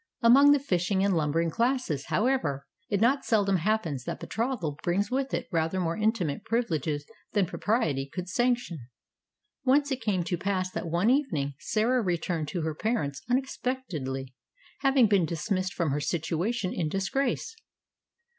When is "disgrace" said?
16.89-17.55